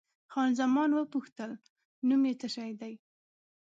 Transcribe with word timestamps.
خان 0.31 0.49
زمان 0.61 0.89
وپوښتل، 0.93 1.51
نوم 2.07 2.21
یې 2.29 2.33
څه 2.41 2.47
شی 2.55 2.71
دی؟ 2.81 2.93